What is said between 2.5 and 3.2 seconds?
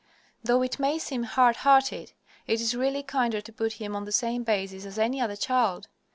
is really